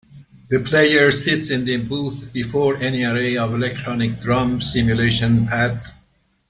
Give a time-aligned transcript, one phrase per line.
[0.47, 5.91] The player sits in a booth before an array of electronic drum simulation pads.